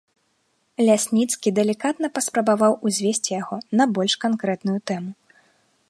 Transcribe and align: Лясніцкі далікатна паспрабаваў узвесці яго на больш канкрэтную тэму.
Лясніцкі 0.87 1.53
далікатна 1.59 2.07
паспрабаваў 2.15 2.73
узвесці 2.91 3.31
яго 3.41 3.55
на 3.83 3.89
больш 3.99 4.13
канкрэтную 4.25 4.79
тэму. 4.93 5.11